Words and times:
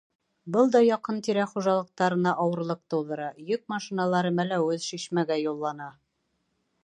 Был 0.53 0.69
да 0.75 0.79
яҡын-тирә 0.83 1.43
хужалыҡтарына 1.51 2.33
ауырлыҡ 2.45 2.81
тыуҙыра— 2.93 3.29
йөк 3.49 3.65
машиналары 3.75 4.33
Мәләүез, 4.39 4.91
Шишмәгә 4.93 5.41
юллана. 5.43 5.93